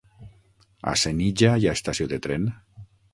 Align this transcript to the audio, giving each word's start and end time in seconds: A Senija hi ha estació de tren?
A 0.91 0.93
Senija 1.01 1.51
hi 1.61 1.69
ha 1.69 1.73
estació 1.81 2.09
de 2.15 2.19
tren? 2.27 2.49